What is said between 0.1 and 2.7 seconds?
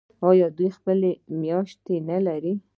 آیا دوی خپلې میاشتې نلري؟